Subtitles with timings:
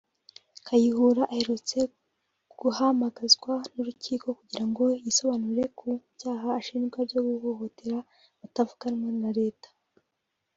[0.65, 1.79] Kayihura aherutse
[2.59, 7.99] guhamagazwa n’urukiko kugira ngo yisobanure ku byaha ashinjwa byo guhohotera
[8.35, 9.69] abatavuga rumwe na leta